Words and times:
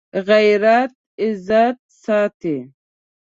غیرت 0.27 0.93
عزت 1.23 1.77
ساتي 2.03 2.57